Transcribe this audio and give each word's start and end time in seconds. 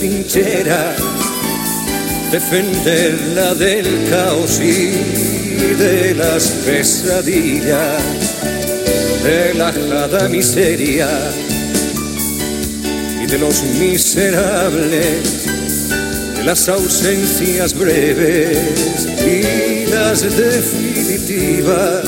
trinchera, 0.00 0.94
defenderla 2.30 3.52
del 3.56 4.08
caos 4.08 4.60
y 4.60 4.92
de 5.74 6.14
las 6.14 6.50
pesadillas, 6.64 8.00
de 9.24 9.54
la 9.54 9.72
jada 9.72 10.28
miseria 10.28 11.08
y 13.20 13.26
de 13.26 13.38
los 13.38 13.60
miserables, 13.80 15.48
de 16.36 16.44
las 16.44 16.68
ausencias 16.68 17.76
breves 17.76 19.08
y 19.26 19.86
las 19.90 20.22
definitivas. 20.22 22.04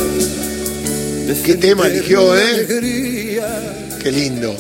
¿Qué 1.45 1.57
tema 1.57 1.88
eligió, 1.88 2.38
eh? 2.38 2.54
Alegría. 2.54 3.88
Qué 4.00 4.12
lindo. 4.12 4.54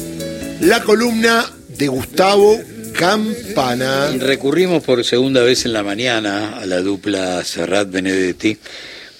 La 0.62 0.82
columna 0.82 1.48
de 1.78 1.86
Gustavo 1.86 2.60
Campana. 3.00 4.10
Recurrimos 4.18 4.84
por 4.84 5.02
segunda 5.06 5.42
vez 5.42 5.64
en 5.64 5.72
la 5.72 5.82
mañana 5.82 6.58
a 6.58 6.66
la 6.66 6.82
dupla 6.82 7.42
Serrat 7.44 7.90
Benedetti 7.90 8.58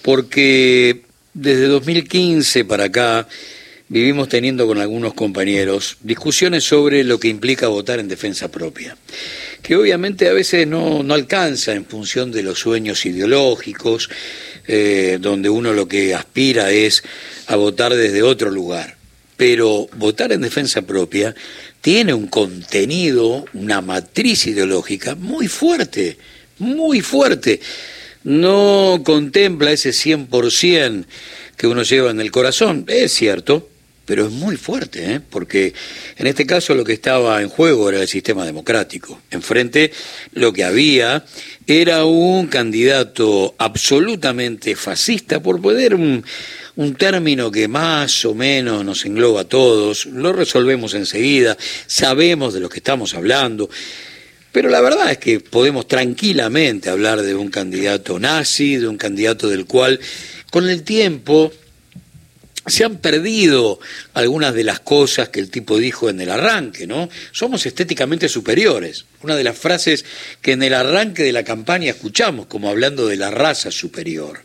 porque 0.03 1.01
desde 1.33 1.67
2015 1.67 2.67
para 2.67 2.85
acá 2.85 3.27
vivimos 3.89 4.29
teniendo 4.29 4.67
con 4.67 4.77
algunos 4.77 5.15
compañeros 5.15 5.97
discusiones 6.03 6.65
sobre 6.65 7.05
lo 7.05 7.19
que 7.19 7.29
implica 7.29 7.69
votar 7.69 8.01
en 8.01 8.09
defensa 8.09 8.51
propia, 8.51 8.99
que 9.63 9.77
obviamente 9.77 10.29
a 10.29 10.35
veces 10.35 10.67
no, 10.67 11.03
no 11.03 11.15
alcanza 11.15 11.73
en 11.73 11.87
función 11.87 12.31
de 12.33 12.43
los 12.43 12.59
sueños 12.59 13.07
ideológicos, 13.07 14.11
eh, 14.69 15.17
donde 15.23 15.49
uno 15.49 15.73
lo 15.73 15.89
que 15.89 16.15
aspira 16.15 16.71
es 16.71 17.03
a 17.47 17.57
votar 17.57 17.95
desde 17.95 18.23
otro 18.23 18.51
lugar. 18.51 19.01
Pero 19.39 19.89
votar 19.97 20.33
en 20.33 20.43
defensa 20.43 20.83
propia 20.83 21.35
tiene 21.81 22.15
un 22.15 22.27
contenido, 22.27 23.45
una 23.55 23.81
matriz 23.81 24.47
ideológica 24.47 25.15
muy 25.15 25.49
fuerte, 25.49 26.19
muy 26.59 27.01
fuerte. 27.01 27.61
No 28.23 29.01
contempla 29.05 29.73
ese 29.73 29.91
100% 29.91 31.05
que 31.57 31.67
uno 31.67 31.83
lleva 31.83 32.11
en 32.11 32.21
el 32.21 32.31
corazón, 32.31 32.85
es 32.89 33.13
cierto, 33.13 33.69
pero 34.11 34.27
es 34.27 34.33
muy 34.33 34.57
fuerte, 34.57 35.15
¿eh? 35.15 35.21
porque 35.21 35.73
en 36.17 36.27
este 36.27 36.45
caso 36.45 36.75
lo 36.75 36.85
que 36.85 36.93
estaba 36.93 37.41
en 37.43 37.49
juego 37.49 37.89
era 37.89 38.03
el 38.03 38.09
sistema 38.09 38.45
democrático. 38.45 39.21
Enfrente 39.31 39.93
lo 40.33 40.53
que 40.53 40.65
había 40.65 41.25
era 41.67 42.05
un 42.05 42.49
candidato 42.49 43.55
absolutamente 43.57 44.75
fascista, 44.75 45.41
por 45.41 45.61
poder 45.61 45.97
un 46.81 46.95
término 46.95 47.51
que 47.51 47.69
más 47.69 48.25
o 48.25 48.35
menos 48.35 48.83
nos 48.87 49.05
engloba 49.05 49.43
a 49.43 49.45
todos, 49.45 50.07
lo 50.07 50.33
resolvemos 50.33 50.95
enseguida, 50.95 51.59
sabemos 51.87 52.55
de 52.55 52.61
lo 52.61 52.71
que 52.71 52.79
estamos 52.79 53.13
hablando, 53.13 53.69
pero 54.51 54.71
la 54.71 54.81
verdad 54.81 55.11
es 55.11 55.19
que 55.19 55.41
podemos 55.41 55.87
tranquilamente 55.87 56.89
hablar 56.89 57.21
de 57.21 57.35
un 57.35 57.51
candidato 57.51 58.19
nazi, 58.19 58.77
de 58.77 58.89
un 58.89 58.97
candidato 58.97 59.51
del 59.51 59.67
cual 59.67 60.01
con 60.51 60.71
el 60.71 60.83
tiempo 60.83 61.53
se 62.67 62.85
han 62.85 62.97
perdido 62.97 63.79
algunas 64.15 64.55
de 64.55 64.65
las 64.65 64.81
cosas 64.81 65.29
que 65.29 65.41
el 65.41 65.51
tipo 65.51 65.77
dijo 65.77 66.09
en 66.09 66.19
el 66.23 66.31
arranque, 66.31 66.87
¿no? 66.87 67.11
Somos 67.31 67.67
estéticamente 67.67 68.27
superiores. 68.27 69.05
Una 69.23 69.37
de 69.37 69.45
las 69.45 69.59
frases 69.59 70.07
que 70.41 70.53
en 70.53 70.63
el 70.63 70.73
arranque 70.73 71.25
de 71.25 71.33
la 71.33 71.45
campaña 71.45 71.91
escuchamos, 71.91 72.47
como 72.47 72.71
hablando 72.71 73.07
de 73.07 73.19
la 73.19 73.31
raza 73.31 73.71
superior. 73.71 74.41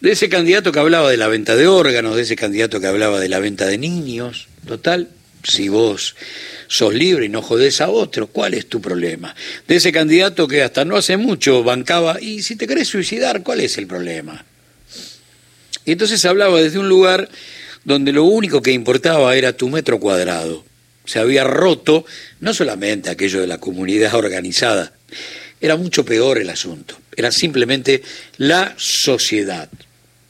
De 0.00 0.12
ese 0.12 0.28
candidato 0.28 0.72
que 0.72 0.78
hablaba 0.78 1.10
de 1.10 1.16
la 1.16 1.28
venta 1.28 1.56
de 1.56 1.66
órganos, 1.66 2.16
de 2.16 2.22
ese 2.22 2.36
candidato 2.36 2.80
que 2.80 2.86
hablaba 2.86 3.18
de 3.18 3.30
la 3.30 3.38
venta 3.38 3.66
de 3.66 3.78
niños, 3.78 4.48
total, 4.66 5.08
si 5.42 5.68
vos 5.68 6.16
sos 6.68 6.92
libre 6.92 7.26
y 7.26 7.28
no 7.28 7.40
jodés 7.40 7.80
a 7.80 7.88
otro, 7.88 8.26
¿cuál 8.26 8.54
es 8.54 8.66
tu 8.66 8.80
problema? 8.80 9.34
De 9.66 9.76
ese 9.76 9.92
candidato 9.92 10.48
que 10.48 10.62
hasta 10.62 10.84
no 10.84 10.96
hace 10.96 11.16
mucho 11.16 11.62
bancaba, 11.62 12.20
y 12.20 12.42
si 12.42 12.56
te 12.56 12.66
querés 12.66 12.88
suicidar, 12.88 13.42
¿cuál 13.42 13.60
es 13.60 13.78
el 13.78 13.86
problema? 13.86 14.44
Y 15.86 15.92
entonces 15.92 16.24
hablaba 16.24 16.60
desde 16.60 16.78
un 16.78 16.88
lugar 16.88 17.28
donde 17.84 18.12
lo 18.12 18.24
único 18.24 18.60
que 18.60 18.72
importaba 18.72 19.36
era 19.36 19.56
tu 19.56 19.68
metro 19.68 20.00
cuadrado. 20.00 20.64
Se 21.04 21.20
había 21.20 21.44
roto 21.44 22.04
no 22.40 22.52
solamente 22.52 23.08
aquello 23.08 23.40
de 23.40 23.46
la 23.46 23.58
comunidad 23.58 24.14
organizada, 24.16 24.92
era 25.60 25.76
mucho 25.76 26.04
peor 26.04 26.38
el 26.38 26.50
asunto, 26.50 26.98
era 27.16 27.32
simplemente 27.32 28.02
la 28.36 28.74
sociedad. 28.76 29.70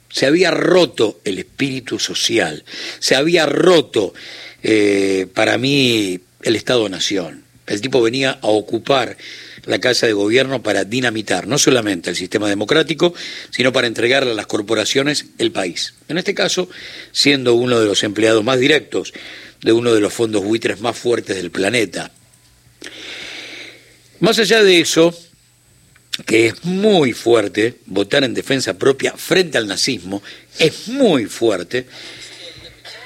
Se 0.08 0.26
había 0.26 0.50
roto 0.50 1.20
el 1.24 1.38
espíritu 1.38 1.98
social, 1.98 2.64
se 2.98 3.16
había 3.16 3.46
roto 3.46 4.14
eh, 4.62 5.26
para 5.34 5.58
mí 5.58 6.20
el 6.42 6.56
Estado-Nación. 6.56 7.44
El 7.66 7.80
tipo 7.80 8.00
venía 8.00 8.38
a 8.42 8.46
ocupar 8.46 9.16
la 9.66 9.80
Casa 9.80 10.06
de 10.06 10.12
Gobierno 10.12 10.62
para 10.62 10.84
dinamitar 10.84 11.46
no 11.46 11.58
solamente 11.58 12.10
el 12.10 12.16
sistema 12.16 12.48
democrático, 12.48 13.12
sino 13.50 13.72
para 13.72 13.88
entregarle 13.88 14.30
a 14.30 14.34
las 14.34 14.46
corporaciones 14.46 15.26
el 15.38 15.50
país. 15.50 15.94
En 16.08 16.18
este 16.18 16.34
caso, 16.34 16.68
siendo 17.12 17.54
uno 17.54 17.80
de 17.80 17.86
los 17.86 18.04
empleados 18.04 18.44
más 18.44 18.60
directos 18.60 19.12
de 19.62 19.72
uno 19.72 19.92
de 19.92 20.00
los 20.00 20.12
fondos 20.12 20.44
buitres 20.44 20.80
más 20.80 20.96
fuertes 20.96 21.36
del 21.36 21.50
planeta. 21.50 22.12
Más 24.20 24.38
allá 24.38 24.62
de 24.62 24.80
eso, 24.80 25.16
que 26.26 26.48
es 26.48 26.64
muy 26.64 27.12
fuerte, 27.12 27.76
votar 27.86 28.24
en 28.24 28.34
defensa 28.34 28.76
propia 28.76 29.12
frente 29.16 29.56
al 29.56 29.68
nazismo, 29.68 30.22
es 30.58 30.88
muy 30.88 31.26
fuerte, 31.26 31.86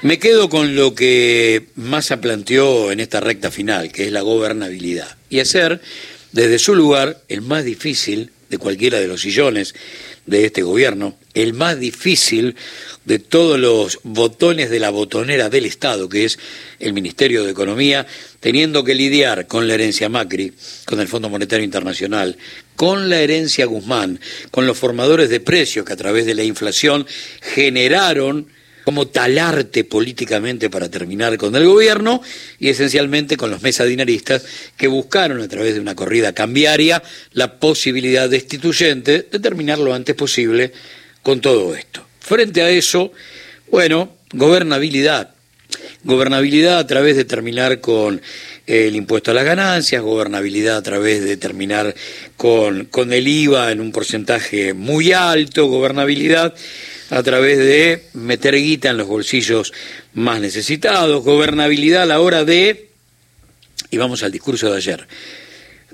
me 0.01 0.17
quedo 0.17 0.49
con 0.49 0.75
lo 0.75 0.95
que 0.95 1.67
Massa 1.75 2.19
planteó 2.19 2.91
en 2.91 2.99
esta 2.99 3.19
recta 3.19 3.51
final, 3.51 3.91
que 3.91 4.05
es 4.05 4.11
la 4.11 4.21
gobernabilidad, 4.21 5.15
y 5.29 5.39
hacer 5.39 5.79
desde 6.31 6.57
su 6.57 6.73
lugar 6.73 7.21
el 7.27 7.41
más 7.41 7.63
difícil 7.63 8.31
de 8.49 8.57
cualquiera 8.57 8.99
de 8.99 9.07
los 9.07 9.21
sillones 9.21 9.75
de 10.25 10.45
este 10.45 10.61
gobierno, 10.61 11.15
el 11.33 11.53
más 11.53 11.79
difícil 11.79 12.55
de 13.05 13.19
todos 13.19 13.59
los 13.59 13.99
botones 14.03 14.69
de 14.69 14.79
la 14.79 14.89
botonera 14.89 15.49
del 15.49 15.65
Estado, 15.65 16.07
que 16.07 16.25
es 16.25 16.37
el 16.79 16.93
Ministerio 16.93 17.43
de 17.43 17.51
Economía, 17.51 18.05
teniendo 18.39 18.83
que 18.83 18.95
lidiar 18.95 19.47
con 19.47 19.67
la 19.67 19.73
herencia 19.73 20.09
Macri, 20.09 20.53
con 20.85 20.99
el 20.99 21.07
Fondo 21.07 21.29
Monetario 21.29 21.65
Internacional, 21.65 22.37
con 22.75 23.09
la 23.09 23.19
herencia 23.19 23.65
Guzmán, 23.65 24.19
con 24.51 24.67
los 24.67 24.77
formadores 24.77 25.29
de 25.29 25.39
precios 25.39 25.85
que 25.85 25.93
a 25.93 25.97
través 25.97 26.25
de 26.25 26.35
la 26.35 26.43
inflación 26.43 27.07
generaron 27.41 28.47
como 28.83 29.07
talarte 29.07 29.83
políticamente 29.83 30.69
para 30.69 30.89
terminar 30.89 31.37
con 31.37 31.55
el 31.55 31.65
gobierno 31.65 32.21
y 32.59 32.69
esencialmente 32.69 33.37
con 33.37 33.51
los 33.51 33.61
mesadineristas 33.61 34.43
que 34.77 34.87
buscaron 34.87 35.41
a 35.41 35.47
través 35.47 35.75
de 35.75 35.79
una 35.79 35.95
corrida 35.95 36.33
cambiaria 36.33 37.01
la 37.33 37.59
posibilidad 37.59 38.29
destituyente 38.29 39.27
de 39.31 39.39
terminar 39.39 39.79
lo 39.79 39.93
antes 39.93 40.15
posible 40.15 40.71
con 41.23 41.41
todo 41.41 41.75
esto. 41.75 42.05
Frente 42.19 42.61
a 42.61 42.69
eso, 42.69 43.11
bueno, 43.69 44.15
gobernabilidad. 44.33 45.35
Gobernabilidad 46.03 46.79
a 46.79 46.87
través 46.87 47.15
de 47.15 47.25
terminar 47.25 47.79
con 47.79 48.21
el 48.67 48.95
impuesto 48.95 49.31
a 49.31 49.33
las 49.33 49.45
ganancias, 49.45 50.01
gobernabilidad 50.01 50.77
a 50.77 50.83
través 50.83 51.23
de 51.23 51.37
terminar 51.37 51.95
con, 52.37 52.85
con 52.85 53.13
el 53.13 53.27
IVA 53.27 53.71
en 53.71 53.79
un 53.81 53.91
porcentaje 53.91 54.73
muy 54.73 55.13
alto, 55.13 55.67
gobernabilidad 55.67 56.55
a 57.11 57.21
través 57.23 57.57
de 57.57 58.05
meter 58.13 58.55
guita 58.55 58.89
en 58.89 58.97
los 58.97 59.07
bolsillos 59.07 59.73
más 60.13 60.39
necesitados, 60.39 61.23
gobernabilidad 61.25 62.03
a 62.03 62.05
la 62.05 62.21
hora 62.21 62.45
de, 62.45 62.87
y 63.91 63.97
vamos 63.97 64.23
al 64.23 64.31
discurso 64.31 64.71
de 64.71 64.77
ayer, 64.77 65.07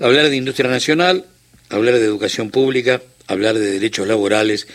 hablar 0.00 0.30
de 0.30 0.36
industria 0.36 0.70
nacional, 0.70 1.26
hablar 1.70 1.94
de 1.94 2.04
educación 2.04 2.50
pública, 2.50 3.02
hablar 3.26 3.58
de 3.58 3.72
derechos 3.72 4.06
laborales, 4.06 4.68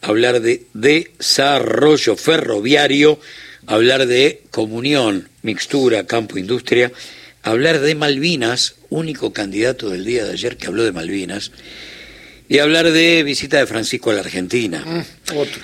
hablar 0.00 0.40
de 0.40 0.64
desarrollo 0.72 2.16
ferroviario, 2.16 3.20
hablar 3.66 4.06
de 4.06 4.42
comunión, 4.50 5.28
mixtura, 5.42 6.06
campo-industria, 6.06 6.90
hablar 7.42 7.78
de 7.78 7.94
Malvinas, 7.94 8.76
único 8.88 9.34
candidato 9.34 9.90
del 9.90 10.06
día 10.06 10.24
de 10.24 10.32
ayer 10.32 10.56
que 10.56 10.66
habló 10.66 10.82
de 10.82 10.92
Malvinas, 10.92 11.52
y 12.50 12.58
hablar 12.58 12.90
de 12.90 13.22
visita 13.22 13.56
de 13.58 13.66
Francisco 13.68 14.10
a 14.10 14.14
la 14.14 14.22
Argentina. 14.22 14.84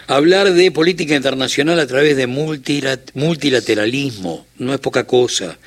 Hablar 0.06 0.52
de 0.52 0.70
política 0.70 1.16
internacional 1.16 1.80
a 1.80 1.86
través 1.88 2.16
de 2.16 2.28
multilateralismo, 2.28 4.46
no 4.58 4.72
es 4.72 4.78
poca 4.78 5.04
cosa. 5.04 5.58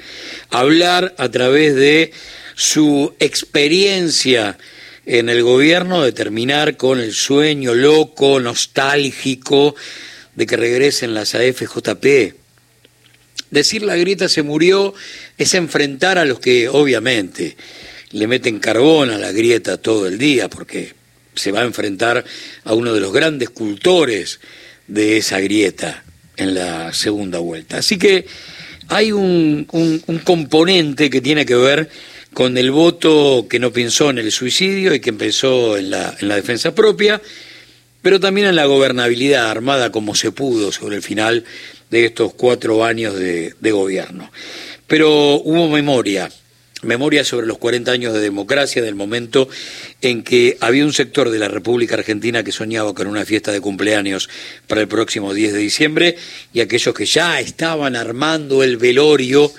Hablar 0.49 1.13
a 1.17 1.27
través 1.27 1.75
de 1.75 2.13
su 2.55 3.13
experiencia 3.19 4.57
en 5.05 5.27
el 5.27 5.43
gobierno 5.43 6.03
de 6.03 6.13
terminar 6.13 6.77
con 6.77 7.01
el 7.01 7.13
sueño 7.13 7.73
loco, 7.73 8.39
nostálgico, 8.39 9.75
de 10.35 10.45
que 10.45 10.55
regresen 10.55 11.13
las 11.13 11.35
AFJP. 11.35 12.33
Decir 13.51 13.81
la 13.81 13.97
grieta 13.97 14.29
se 14.29 14.41
murió 14.41 14.93
es 15.37 15.53
enfrentar 15.53 16.17
a 16.17 16.23
los 16.23 16.39
que 16.39 16.69
obviamente 16.69 17.57
le 18.11 18.25
meten 18.25 18.59
carbón 18.59 19.09
a 19.09 19.17
la 19.17 19.33
grieta 19.33 19.75
todo 19.75 20.07
el 20.07 20.17
día, 20.17 20.49
porque 20.49 20.97
se 21.39 21.51
va 21.51 21.61
a 21.61 21.65
enfrentar 21.65 22.23
a 22.63 22.73
uno 22.73 22.93
de 22.93 22.99
los 22.99 23.13
grandes 23.13 23.49
cultores 23.49 24.39
de 24.87 25.17
esa 25.17 25.39
grieta 25.39 26.03
en 26.37 26.53
la 26.53 26.93
segunda 26.93 27.39
vuelta. 27.39 27.77
Así 27.77 27.97
que 27.97 28.25
hay 28.87 29.11
un, 29.11 29.65
componente 30.23 31.09
que 31.09 31.21
tiene 31.21 31.45
que 31.45 31.55
ver 31.55 31.89
con 32.33 32.57
el 32.57 32.71
voto 32.71 33.47
que 33.49 33.59
no 33.59 33.71
pensó 33.71 34.09
en 34.09 34.19
el 34.19 34.31
suicidio 34.31 34.93
y 34.93 34.99
que 34.99 35.09
empezó 35.09 35.77
en 35.77 35.91
la, 35.91 36.15
en 36.19 36.27
la 36.27 36.35
defensa 36.35 36.73
propia, 36.73 37.21
pero 38.01 38.19
también 38.19 38.47
en 38.47 38.55
la 38.55 38.65
gobernabilidad 38.65 39.49
armada 39.49 39.91
como 39.91 40.15
se 40.15 40.31
pudo 40.31 40.71
sobre 40.71 40.97
el 40.97 41.03
final 41.03 41.43
de 41.89 42.05
estos 42.05 42.33
cuatro 42.33 42.85
años 42.85 43.15
de 43.15 43.71
gobierno. 43.71 44.31
Pero 44.87 45.35
hubo 45.35 45.69
memoria, 45.69 46.29
memoria 46.81 47.23
sobre 47.23 47.47
los 47.47 47.57
40 47.57 47.91
años 47.91 48.13
de 48.13 48.19
democracia, 48.19 48.81
del 48.81 48.95
momento 48.95 49.49
en 50.01 50.23
que 50.23 50.57
había 50.61 50.85
un 50.85 50.93
sector 50.93 51.29
de 51.29 51.39
la 51.39 51.47
República 51.47 51.95
Argentina 51.95 52.43
que 52.43 52.51
soñaba 52.51 52.93
con 52.93 53.07
una 53.07 53.25
fiesta 53.25 53.51
de 53.51 53.61
cumpleaños 53.61 54.29
para 54.67 54.81
el 54.81 54.87
próximo 54.87 55.33
10 55.33 55.53
de 55.53 55.59
diciembre 55.59 56.15
y 56.53 56.61
aquellos 56.61 56.93
que 56.93 57.05
ya 57.05 57.39
estaban 57.39 57.95
armando 57.95 58.63
el 58.63 58.77
velorio 58.77 59.51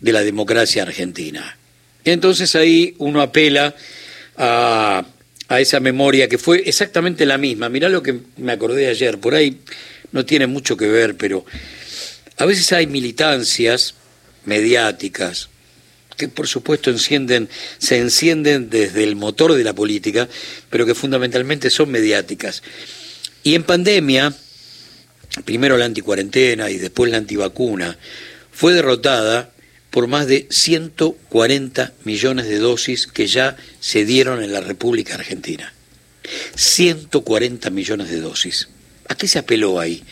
de 0.00 0.12
la 0.12 0.22
democracia 0.22 0.82
argentina. 0.82 1.56
Entonces 2.04 2.54
ahí 2.54 2.94
uno 2.98 3.20
apela 3.20 3.74
a, 4.36 5.04
a 5.48 5.60
esa 5.60 5.80
memoria 5.80 6.28
que 6.28 6.38
fue 6.38 6.62
exactamente 6.66 7.26
la 7.26 7.38
misma. 7.38 7.68
Mirá 7.68 7.88
lo 7.88 8.02
que 8.02 8.20
me 8.36 8.52
acordé 8.52 8.88
ayer, 8.88 9.18
por 9.18 9.34
ahí 9.34 9.60
no 10.12 10.24
tiene 10.24 10.46
mucho 10.46 10.76
que 10.76 10.88
ver, 10.88 11.16
pero 11.16 11.44
a 12.38 12.44
veces 12.44 12.72
hay 12.72 12.86
militancias 12.86 13.94
mediáticas, 14.44 15.48
que 16.16 16.28
por 16.28 16.48
supuesto 16.48 16.90
encienden, 16.90 17.48
se 17.78 17.98
encienden 17.98 18.70
desde 18.70 19.04
el 19.04 19.16
motor 19.16 19.54
de 19.54 19.64
la 19.64 19.74
política, 19.74 20.28
pero 20.70 20.86
que 20.86 20.94
fundamentalmente 20.94 21.70
son 21.70 21.90
mediáticas. 21.90 22.62
Y 23.42 23.54
en 23.54 23.62
pandemia, 23.62 24.34
primero 25.44 25.76
la 25.76 25.84
anticuarentena 25.84 26.70
y 26.70 26.78
después 26.78 27.10
la 27.10 27.18
antivacuna, 27.18 27.96
fue 28.50 28.72
derrotada 28.72 29.50
por 29.90 30.08
más 30.08 30.26
de 30.26 30.46
140 30.50 31.92
millones 32.04 32.48
de 32.48 32.58
dosis 32.58 33.06
que 33.06 33.26
ya 33.26 33.56
se 33.80 34.04
dieron 34.04 34.42
en 34.42 34.52
la 34.52 34.60
República 34.60 35.14
Argentina. 35.14 35.72
140 36.54 37.70
millones 37.70 38.10
de 38.10 38.20
dosis. 38.20 38.68
¿A 39.08 39.14
qué 39.14 39.28
se 39.28 39.38
apeló 39.38 39.78
ahí? 39.78 40.02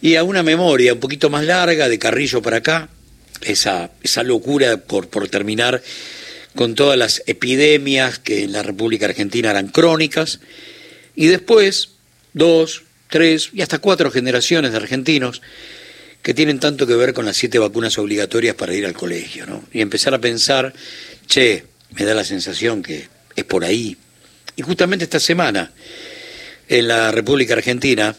Y 0.00 0.16
a 0.16 0.24
una 0.24 0.42
memoria 0.42 0.94
un 0.94 1.00
poquito 1.00 1.30
más 1.30 1.44
larga, 1.44 1.88
de 1.88 1.98
Carrillo 1.98 2.40
para 2.42 2.58
acá, 2.58 2.88
esa, 3.44 3.90
esa 4.02 4.22
locura 4.22 4.76
por, 4.78 5.08
por 5.08 5.28
terminar 5.28 5.82
con 6.54 6.74
todas 6.74 6.98
las 6.98 7.22
epidemias 7.26 8.18
que 8.18 8.44
en 8.44 8.52
la 8.52 8.62
República 8.62 9.06
Argentina 9.06 9.50
eran 9.50 9.68
crónicas, 9.68 10.40
y 11.16 11.26
después 11.26 11.90
dos, 12.32 12.82
tres 13.08 13.50
y 13.52 13.62
hasta 13.62 13.78
cuatro 13.78 14.10
generaciones 14.10 14.72
de 14.72 14.76
argentinos 14.76 15.42
que 16.22 16.34
tienen 16.34 16.58
tanto 16.58 16.86
que 16.86 16.94
ver 16.94 17.12
con 17.12 17.26
las 17.26 17.36
siete 17.36 17.58
vacunas 17.58 17.98
obligatorias 17.98 18.54
para 18.54 18.74
ir 18.74 18.86
al 18.86 18.94
colegio, 18.94 19.46
¿no? 19.46 19.64
Y 19.72 19.80
empezar 19.80 20.14
a 20.14 20.20
pensar, 20.20 20.72
che, 21.26 21.64
me 21.90 22.04
da 22.04 22.14
la 22.14 22.24
sensación 22.24 22.82
que 22.82 23.08
es 23.36 23.44
por 23.44 23.64
ahí. 23.64 23.96
Y 24.56 24.62
justamente 24.62 25.04
esta 25.04 25.20
semana, 25.20 25.72
en 26.68 26.88
la 26.88 27.10
República 27.12 27.54
Argentina, 27.54 28.16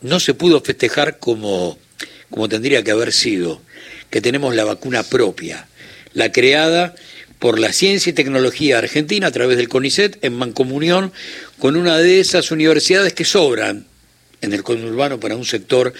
no 0.00 0.18
se 0.18 0.34
pudo 0.34 0.60
festejar 0.60 1.18
como, 1.18 1.78
como 2.30 2.48
tendría 2.48 2.82
que 2.82 2.90
haber 2.90 3.12
sido 3.12 3.62
que 4.10 4.20
tenemos 4.20 4.54
la 4.54 4.64
vacuna 4.64 5.02
propia, 5.02 5.68
la 6.12 6.32
creada 6.32 6.94
por 7.38 7.58
la 7.58 7.72
ciencia 7.72 8.10
y 8.10 8.14
tecnología 8.14 8.78
argentina 8.78 9.26
a 9.26 9.30
través 9.30 9.56
del 9.56 9.68
CONICET 9.68 10.24
en 10.24 10.34
mancomunión 10.34 11.12
con 11.58 11.76
una 11.76 11.98
de 11.98 12.20
esas 12.20 12.50
universidades 12.50 13.12
que 13.12 13.24
sobran 13.24 13.86
en 14.40 14.52
el 14.52 14.62
conurbano 14.62 15.18
para 15.18 15.36
un 15.36 15.44
sector 15.44 15.92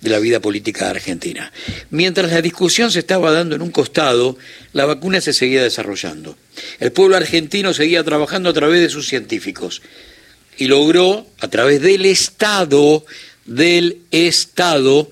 de 0.00 0.10
la 0.10 0.18
vida 0.18 0.40
política 0.40 0.90
argentina. 0.90 1.52
Mientras 1.90 2.30
la 2.30 2.42
discusión 2.42 2.90
se 2.90 2.98
estaba 2.98 3.32
dando 3.32 3.56
en 3.56 3.62
un 3.62 3.70
costado, 3.70 4.36
la 4.72 4.84
vacuna 4.84 5.20
se 5.20 5.32
seguía 5.32 5.62
desarrollando. 5.62 6.36
El 6.80 6.92
pueblo 6.92 7.16
argentino 7.16 7.72
seguía 7.72 8.04
trabajando 8.04 8.50
a 8.50 8.52
través 8.52 8.80
de 8.80 8.90
sus 8.90 9.08
científicos 9.08 9.82
y 10.56 10.66
logró, 10.66 11.26
a 11.40 11.48
través 11.48 11.80
del 11.80 12.04
Estado, 12.04 13.04
del 13.44 13.98
Estado, 14.10 15.10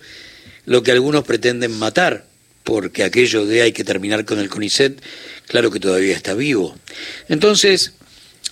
lo 0.66 0.82
que 0.82 0.92
algunos 0.92 1.24
pretenden 1.24 1.72
matar, 1.78 2.26
porque 2.64 3.04
aquello 3.04 3.44
de 3.46 3.62
hay 3.62 3.72
que 3.72 3.84
terminar 3.84 4.24
con 4.24 4.38
el 4.38 4.48
CONICET, 4.48 5.02
claro 5.46 5.70
que 5.70 5.80
todavía 5.80 6.16
está 6.16 6.34
vivo. 6.34 6.76
Entonces, 7.28 7.92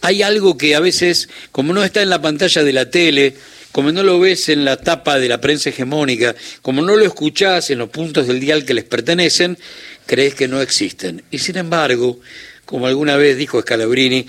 hay 0.02 0.22
algo 0.22 0.56
que 0.56 0.74
a 0.74 0.80
veces, 0.80 1.28
como 1.52 1.72
no 1.72 1.84
está 1.84 2.02
en 2.02 2.10
la 2.10 2.22
pantalla 2.22 2.64
de 2.64 2.72
la 2.72 2.90
tele, 2.90 3.36
como 3.72 3.92
no 3.92 4.02
lo 4.02 4.18
ves 4.18 4.48
en 4.48 4.64
la 4.64 4.76
tapa 4.76 5.18
de 5.18 5.28
la 5.28 5.40
prensa 5.40 5.70
hegemónica, 5.70 6.34
como 6.62 6.82
no 6.82 6.96
lo 6.96 7.04
escuchás 7.04 7.70
en 7.70 7.78
los 7.78 7.90
puntos 7.90 8.26
del 8.26 8.40
dial 8.40 8.64
que 8.64 8.74
les 8.74 8.84
pertenecen, 8.84 9.58
crees 10.06 10.34
que 10.34 10.48
no 10.48 10.60
existen. 10.60 11.22
Y 11.30 11.38
sin 11.38 11.56
embargo, 11.56 12.18
como 12.64 12.86
alguna 12.86 13.16
vez 13.16 13.36
dijo 13.36 13.60
Scalabrini, 13.60 14.26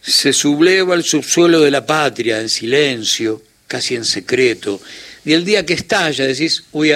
se 0.00 0.32
subleva 0.32 0.94
el 0.94 1.04
subsuelo 1.04 1.60
de 1.60 1.70
la 1.70 1.84
patria 1.84 2.40
en 2.40 2.48
silencio, 2.48 3.42
casi 3.66 3.96
en 3.96 4.04
secreto, 4.04 4.80
y 5.24 5.34
el 5.34 5.44
día 5.44 5.66
que 5.66 5.74
estalla 5.74 6.26
decís, 6.26 6.64
uy, 6.72 6.94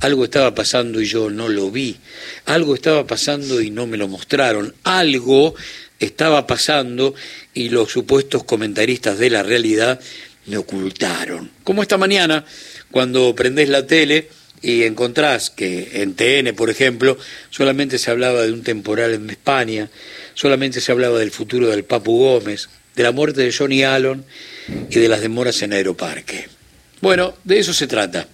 algo 0.00 0.24
estaba 0.24 0.54
pasando 0.54 1.00
y 1.00 1.06
yo 1.06 1.30
no 1.30 1.48
lo 1.48 1.70
vi, 1.70 1.96
algo 2.44 2.74
estaba 2.74 3.06
pasando 3.06 3.60
y 3.60 3.70
no 3.70 3.86
me 3.86 3.96
lo 3.96 4.08
mostraron, 4.08 4.74
algo 4.84 5.54
estaba 5.98 6.46
pasando 6.46 7.14
y 7.54 7.70
los 7.70 7.90
supuestos 7.90 8.44
comentaristas 8.44 9.18
de 9.18 9.30
la 9.30 9.42
realidad 9.42 10.00
me 10.46 10.58
ocultaron. 10.58 11.50
Como 11.64 11.82
esta 11.82 11.96
mañana, 11.96 12.44
cuando 12.90 13.34
prendés 13.34 13.68
la 13.68 13.86
tele 13.86 14.28
y 14.62 14.82
encontrás 14.82 15.50
que 15.50 16.02
en 16.02 16.14
TN, 16.14 16.54
por 16.54 16.70
ejemplo, 16.70 17.18
solamente 17.50 17.98
se 17.98 18.10
hablaba 18.10 18.42
de 18.42 18.52
un 18.52 18.62
temporal 18.62 19.14
en 19.14 19.30
España, 19.30 19.90
solamente 20.34 20.80
se 20.80 20.92
hablaba 20.92 21.18
del 21.18 21.30
futuro 21.30 21.68
del 21.68 21.84
Papu 21.84 22.18
Gómez, 22.18 22.68
de 22.94 23.02
la 23.02 23.12
muerte 23.12 23.42
de 23.42 23.52
Johnny 23.52 23.82
Allen 23.82 24.24
y 24.90 24.98
de 24.98 25.08
las 25.08 25.20
demoras 25.20 25.60
en 25.62 25.72
Aeroparque. 25.72 26.48
Bueno, 27.00 27.34
de 27.44 27.58
eso 27.58 27.74
se 27.74 27.86
trata 27.86 28.26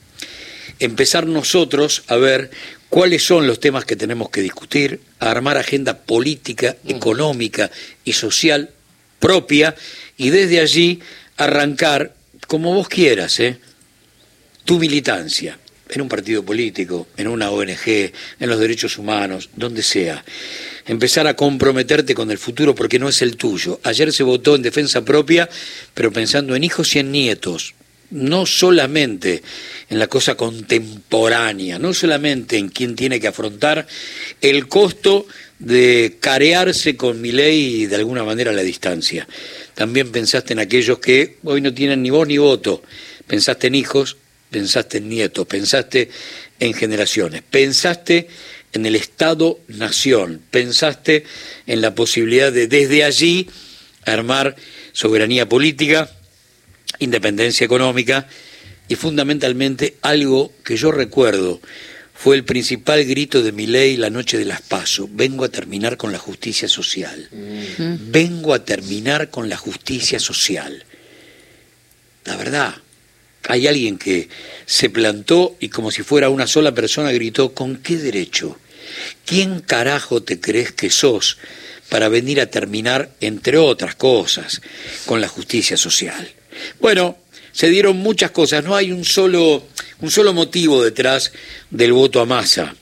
empezar 0.79 1.27
nosotros 1.27 2.05
a 2.09 2.17
ver 2.17 2.51
cuáles 2.89 3.25
son 3.25 3.47
los 3.47 3.61
temas 3.61 3.85
que 3.85 3.97
tenemos 3.97 4.31
que 4.31 4.43
discutir, 4.43 5.01
a 5.19 5.31
armar 5.31 5.57
agenda 5.57 5.99
política, 5.99 6.77
mm. 6.83 6.91
económica 6.91 7.71
y 8.05 8.13
social 8.13 8.71
propia 9.19 9.75
y 10.17 10.31
desde 10.31 10.61
allí 10.61 11.01
arrancar, 11.37 12.15
como 12.47 12.75
vos 12.75 12.89
quieras, 12.89 13.41
¿eh? 13.41 13.59
tu 14.65 14.79
militancia 14.79 15.59
en 15.89 16.01
un 16.01 16.09
partido 16.09 16.43
político, 16.45 17.07
en 17.17 17.29
una 17.29 17.51
ONG, 17.51 17.87
en 17.87 18.13
los 18.49 18.59
derechos 18.59 18.99
humanos, 18.99 19.51
donde 19.57 19.83
sea. 19.83 20.25
Empezar 20.87 21.27
a 21.27 21.37
comprometerte 21.37 22.15
con 22.15 22.31
el 22.31 22.39
futuro 22.39 22.75
porque 22.75 22.99
no 22.99 23.09
es 23.09 23.23
el 23.23 23.37
tuyo. 23.37 23.79
Ayer 23.85 24.13
se 24.13 24.23
votó 24.23 24.57
en 24.57 24.63
defensa 24.63 25.05
propia, 25.05 25.49
pero 25.95 26.13
pensando 26.13 26.57
en 26.57 26.65
hijos 26.65 26.97
y 26.97 27.01
en 27.01 27.13
nietos, 27.13 27.75
no 28.13 28.47
solamente 28.47 29.43
en 29.89 29.99
la 29.99 30.07
cosa 30.07 30.37
contemporánea, 30.37 31.79
no 31.79 31.93
solamente 31.93 32.59
en 32.59 32.69
quien 32.69 32.95
tiene 32.95 33.19
que 33.21 33.29
afrontar 33.29 33.87
el 34.41 34.69
costo 34.69 35.27
de 35.59 36.19
carearse 36.21 36.97
con 36.97 37.21
mi 37.21 37.33
ley 37.33 37.83
y 37.83 37.87
de 37.87 37.97
alguna 37.97 38.25
manera 38.25 38.53
la 38.53 38.63
distancia. 38.63 39.27
También 39.75 40.11
pensaste 40.13 40.53
en 40.53 40.59
aquellos 40.59 40.99
que 40.99 41.39
hoy 41.45 41.61
no 41.61 41.73
tienen 41.73 42.03
ni 42.03 42.11
voz 42.11 42.27
ni 42.27 42.39
voto. 42.39 42.83
Pensaste 43.27 43.69
en 43.69 43.75
hijos, 43.75 44.17
pensaste 44.51 44.99
en 44.99 45.09
nietos, 45.09 45.47
pensaste 45.47 46.11
en 46.61 46.75
generaciones, 46.75 47.43
pensaste 47.49 48.29
en 48.73 48.87
el 48.87 48.97
Estado-nación, 48.97 50.43
pensaste 50.51 51.25
en 51.67 51.81
la 51.81 51.95
posibilidad 51.95 52.53
de 52.53 52.67
desde 52.67 53.05
allí 53.05 53.49
armar 54.05 54.57
soberanía 54.93 55.49
política, 55.49 56.11
independencia 57.03 57.65
económica 57.65 58.27
y 58.89 58.95
fundamentalmente 58.95 59.97
algo 60.03 60.53
que 60.65 60.77
yo 60.77 60.93
recuerdo 60.93 61.61
fue 62.15 62.37
el 62.37 62.45
principal 62.45 63.05
grito 63.05 63.43
de 63.43 63.53
mi 63.53 63.67
ley 63.67 63.97
la 63.97 64.11
noche 64.11 64.39
de 64.39 64.45
las 64.45 64.63
paso. 64.63 65.09
Vengo 65.11 65.45
a 65.45 65.49
terminar 65.49 65.97
con 65.97 66.13
la 66.13 66.19
justicia 66.19 66.69
social. 66.69 67.29
Vengo 67.79 68.55
a 68.55 68.65
terminar 68.65 69.31
con 69.31 69.49
la 69.49 69.57
justicia 69.57 70.21
social. 70.21 70.85
La 72.25 72.37
verdad, 72.37 72.77
hay 73.49 73.67
alguien 73.67 73.99
que 73.99 74.29
se 74.67 74.89
plantó 74.89 75.57
y 75.59 75.69
como 75.69 75.91
si 75.91 76.03
fuera 76.03 76.29
una 76.29 76.47
sola 76.47 76.73
persona 76.73 77.11
gritó, 77.11 77.55
¿con 77.55 77.79
qué 77.79 77.97
derecho? 77.97 78.57
¿Quién 79.25 79.61
carajo 79.61 80.23
te 80.23 80.39
crees 80.39 80.71
que 80.71 80.91
sos 80.91 81.39
para 81.89 82.09
venir 82.09 82.41
a 82.41 82.47
terminar, 82.47 83.11
entre 83.21 83.59
otras 83.59 83.97
cosas, 83.97 84.63
con 85.07 85.21
la 85.21 85.29
justicia 85.29 85.77
social? 85.77 86.33
Bueno, 86.81 87.19
se 87.53 87.69
dieron 87.69 87.97
muchas 87.99 88.31
cosas, 88.31 88.65
no 88.65 88.75
hay 88.75 88.93
un 88.93 89.05
solo, 89.05 89.65
un 90.01 90.11
solo 90.11 90.33
motivo 90.33 90.83
detrás 90.83 91.33
del 91.71 91.93
voto 91.93 92.21
a 92.21 92.27
masa, 92.27 92.75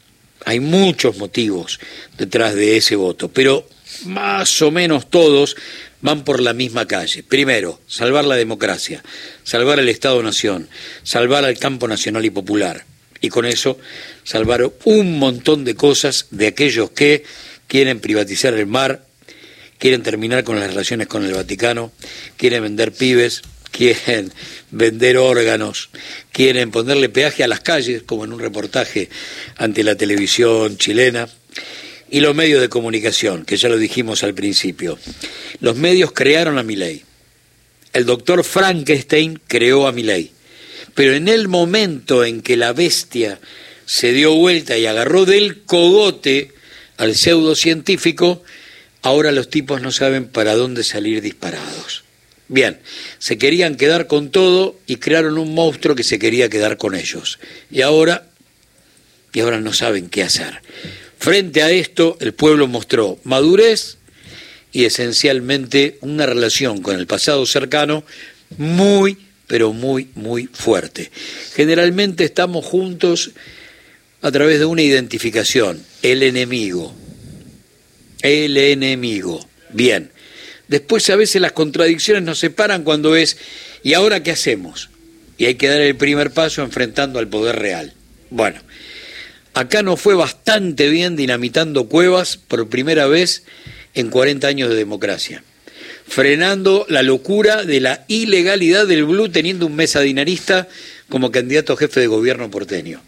hay 0.44 0.60
muchos 0.60 1.16
motivos 1.18 1.80
detrás 2.16 2.54
de 2.54 2.76
ese 2.76 2.96
voto, 2.96 3.28
pero 3.28 3.68
más 4.04 4.62
o 4.62 4.70
menos 4.70 5.10
todos 5.10 5.56
van 6.00 6.24
por 6.24 6.40
la 6.40 6.54
misma 6.54 6.86
calle. 6.86 7.22
Primero, 7.22 7.80
salvar 7.86 8.24
la 8.24 8.36
democracia, 8.36 9.02
salvar 9.44 9.78
el 9.78 9.88
Estado-Nación, 9.88 10.68
salvar 11.02 11.44
al 11.44 11.58
campo 11.58 11.88
nacional 11.88 12.24
y 12.24 12.30
popular. 12.30 12.84
Y 13.20 13.28
con 13.28 13.44
eso 13.44 13.78
salvar 14.24 14.72
un 14.84 15.18
montón 15.18 15.64
de 15.64 15.74
cosas 15.74 16.26
de 16.30 16.46
aquellos 16.46 16.90
que 16.90 17.24
quieren 17.66 18.00
privatizar 18.00 18.54
el 18.54 18.66
mar, 18.66 19.04
quieren 19.78 20.02
terminar 20.02 20.42
con 20.42 20.58
las 20.58 20.68
relaciones 20.68 21.06
con 21.06 21.24
el 21.24 21.34
Vaticano, 21.34 21.92
quieren 22.38 22.62
vender 22.62 22.92
pibes, 22.92 23.42
quieren 23.80 24.30
vender 24.70 25.16
órganos, 25.16 25.88
quieren 26.32 26.70
ponerle 26.70 27.08
peaje 27.08 27.44
a 27.44 27.48
las 27.48 27.60
calles, 27.60 28.02
como 28.02 28.26
en 28.26 28.34
un 28.34 28.38
reportaje 28.38 29.08
ante 29.56 29.82
la 29.82 29.94
televisión 29.94 30.76
chilena, 30.76 31.30
y 32.10 32.20
los 32.20 32.34
medios 32.34 32.60
de 32.60 32.68
comunicación, 32.68 33.46
que 33.46 33.56
ya 33.56 33.70
lo 33.70 33.78
dijimos 33.78 34.22
al 34.22 34.34
principio. 34.34 34.98
Los 35.60 35.76
medios 35.76 36.12
crearon 36.12 36.58
a 36.58 36.62
Milei. 36.62 37.04
El 37.94 38.04
doctor 38.04 38.44
Frankenstein 38.44 39.40
creó 39.48 39.86
a 39.86 39.92
Milei. 39.92 40.30
Pero 40.94 41.14
en 41.14 41.28
el 41.28 41.48
momento 41.48 42.22
en 42.26 42.42
que 42.42 42.58
la 42.58 42.74
bestia 42.74 43.40
se 43.86 44.12
dio 44.12 44.34
vuelta 44.34 44.76
y 44.76 44.84
agarró 44.84 45.24
del 45.24 45.62
cogote 45.62 46.52
al 46.98 47.14
pseudocientífico, 47.14 48.42
ahora 49.00 49.32
los 49.32 49.48
tipos 49.48 49.80
no 49.80 49.90
saben 49.90 50.28
para 50.28 50.54
dónde 50.54 50.84
salir 50.84 51.22
disparados. 51.22 52.09
Bien, 52.52 52.80
se 53.20 53.38
querían 53.38 53.76
quedar 53.76 54.08
con 54.08 54.32
todo 54.32 54.76
y 54.84 54.96
crearon 54.96 55.38
un 55.38 55.54
monstruo 55.54 55.94
que 55.94 56.02
se 56.02 56.18
quería 56.18 56.48
quedar 56.48 56.78
con 56.78 56.96
ellos. 56.96 57.38
Y 57.70 57.82
ahora, 57.82 58.26
y 59.32 59.38
ahora 59.38 59.60
no 59.60 59.72
saben 59.72 60.08
qué 60.08 60.24
hacer. 60.24 60.60
Frente 61.16 61.62
a 61.62 61.70
esto, 61.70 62.18
el 62.18 62.34
pueblo 62.34 62.66
mostró 62.66 63.20
madurez 63.22 63.98
y 64.72 64.84
esencialmente 64.84 65.98
una 66.00 66.26
relación 66.26 66.82
con 66.82 66.98
el 66.98 67.06
pasado 67.06 67.46
cercano 67.46 68.02
muy, 68.58 69.16
pero 69.46 69.72
muy, 69.72 70.08
muy 70.16 70.48
fuerte. 70.52 71.12
Generalmente 71.54 72.24
estamos 72.24 72.66
juntos 72.66 73.30
a 74.22 74.32
través 74.32 74.58
de 74.58 74.64
una 74.64 74.82
identificación, 74.82 75.80
el 76.02 76.24
enemigo. 76.24 76.92
El 78.22 78.56
enemigo. 78.56 79.38
Bien. 79.72 80.10
Después 80.70 81.10
a 81.10 81.16
veces 81.16 81.42
las 81.42 81.50
contradicciones 81.50 82.22
nos 82.22 82.38
separan 82.38 82.84
cuando 82.84 83.16
es, 83.16 83.36
¿y 83.82 83.94
ahora 83.94 84.22
qué 84.22 84.30
hacemos? 84.30 84.88
Y 85.36 85.46
hay 85.46 85.56
que 85.56 85.66
dar 85.66 85.80
el 85.80 85.96
primer 85.96 86.30
paso 86.30 86.62
enfrentando 86.62 87.18
al 87.18 87.26
poder 87.26 87.56
real. 87.56 87.92
Bueno, 88.30 88.60
acá 89.52 89.82
nos 89.82 90.00
fue 90.00 90.14
bastante 90.14 90.88
bien 90.88 91.16
dinamitando 91.16 91.88
cuevas 91.88 92.36
por 92.36 92.68
primera 92.68 93.08
vez 93.08 93.42
en 93.94 94.10
40 94.10 94.46
años 94.46 94.70
de 94.70 94.76
democracia, 94.76 95.42
frenando 96.06 96.86
la 96.88 97.02
locura 97.02 97.64
de 97.64 97.80
la 97.80 98.04
ilegalidad 98.06 98.86
del 98.86 99.06
Blue 99.06 99.28
teniendo 99.28 99.66
un 99.66 99.74
mesa 99.74 99.98
dinarista 100.02 100.68
como 101.08 101.32
candidato 101.32 101.72
a 101.72 101.78
jefe 101.78 101.98
de 101.98 102.06
gobierno 102.06 102.48
porteño. 102.48 103.02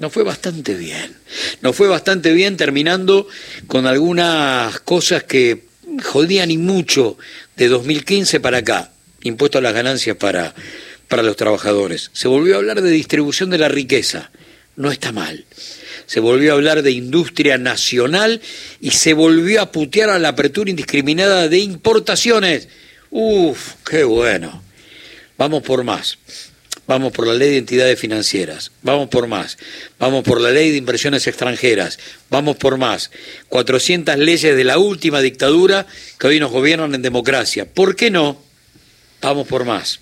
Nos 0.00 0.12
fue 0.12 0.22
bastante 0.22 0.74
bien. 0.74 1.16
Nos 1.62 1.74
fue 1.74 1.88
bastante 1.88 2.34
bien 2.34 2.58
terminando 2.58 3.26
con 3.68 3.86
algunas 3.86 4.80
cosas 4.80 5.22
que 5.24 5.69
jodían 6.02 6.50
y 6.50 6.58
mucho 6.58 7.16
de 7.56 7.68
2015 7.68 8.40
para 8.40 8.58
acá. 8.58 8.92
Impuesto 9.22 9.58
a 9.58 9.60
las 9.60 9.74
ganancias 9.74 10.16
para, 10.16 10.54
para 11.08 11.22
los 11.22 11.36
trabajadores. 11.36 12.10
Se 12.12 12.28
volvió 12.28 12.54
a 12.54 12.58
hablar 12.58 12.82
de 12.82 12.90
distribución 12.90 13.50
de 13.50 13.58
la 13.58 13.68
riqueza. 13.68 14.30
No 14.76 14.90
está 14.90 15.12
mal. 15.12 15.44
Se 16.06 16.20
volvió 16.20 16.52
a 16.52 16.54
hablar 16.54 16.82
de 16.82 16.92
industria 16.92 17.58
nacional 17.58 18.40
y 18.80 18.90
se 18.92 19.12
volvió 19.12 19.60
a 19.60 19.72
putear 19.72 20.10
a 20.10 20.18
la 20.18 20.28
apertura 20.28 20.70
indiscriminada 20.70 21.48
de 21.48 21.58
importaciones. 21.58 22.68
Uf, 23.10 23.74
qué 23.88 24.04
bueno. 24.04 24.62
Vamos 25.36 25.62
por 25.62 25.84
más 25.84 26.18
vamos 26.90 27.12
por 27.12 27.24
la 27.24 27.34
ley 27.34 27.50
de 27.50 27.58
entidades 27.58 28.00
financieras, 28.00 28.72
vamos 28.82 29.10
por 29.10 29.28
más, 29.28 29.58
vamos 30.00 30.24
por 30.24 30.40
la 30.40 30.50
ley 30.50 30.72
de 30.72 30.76
inversiones 30.76 31.24
extranjeras, 31.28 32.00
vamos 32.30 32.56
por 32.56 32.78
más. 32.78 33.12
400 33.48 34.18
leyes 34.18 34.56
de 34.56 34.64
la 34.64 34.76
última 34.76 35.20
dictadura 35.20 35.86
que 36.18 36.26
hoy 36.26 36.40
nos 36.40 36.50
gobiernan 36.50 36.92
en 36.96 37.00
democracia. 37.00 37.64
¿Por 37.64 37.94
qué 37.94 38.10
no? 38.10 38.42
Vamos 39.22 39.46
por 39.46 39.64
más. 39.64 40.00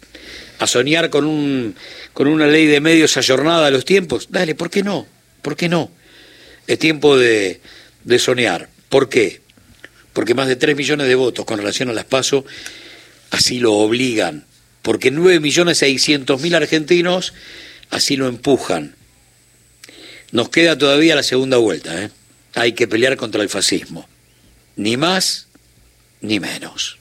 A 0.60 0.66
soñar 0.66 1.10
con, 1.10 1.26
un, 1.26 1.76
con 2.14 2.26
una 2.26 2.46
ley 2.46 2.64
de 2.64 2.80
medios 2.80 3.18
ayornada 3.18 3.66
a 3.66 3.70
los 3.70 3.84
tiempos. 3.84 4.28
Dale, 4.30 4.54
¿por 4.54 4.70
qué 4.70 4.82
no? 4.82 5.06
¿Por 5.42 5.56
qué 5.56 5.68
no? 5.68 5.90
Es 6.66 6.78
tiempo 6.78 7.18
de, 7.18 7.60
de 8.04 8.18
soñar. 8.18 8.70
¿Por 8.88 9.10
qué? 9.10 9.42
Porque 10.14 10.32
más 10.32 10.48
de 10.48 10.56
3 10.56 10.74
millones 10.74 11.06
de 11.06 11.16
votos 11.16 11.44
con 11.44 11.58
relación 11.58 11.90
a 11.90 11.92
las 11.92 12.06
PASO 12.06 12.46
así 13.30 13.58
lo 13.58 13.74
obligan 13.74 14.47
porque 14.82 15.12
9.600.000 15.12 16.54
argentinos 16.54 17.34
así 17.90 18.16
lo 18.16 18.28
empujan. 18.28 18.94
Nos 20.30 20.48
queda 20.50 20.76
todavía 20.76 21.14
la 21.14 21.22
segunda 21.22 21.56
vuelta, 21.56 22.02
¿eh? 22.02 22.10
hay 22.54 22.72
que 22.72 22.88
pelear 22.88 23.16
contra 23.16 23.42
el 23.42 23.48
fascismo, 23.48 24.08
ni 24.76 24.96
más 24.96 25.46
ni 26.20 26.40
menos. 26.40 26.97